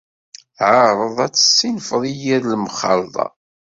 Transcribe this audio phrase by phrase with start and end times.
[0.75, 3.27] Ɛreḍ ad tessinfeḍ i yir lemxalḍa.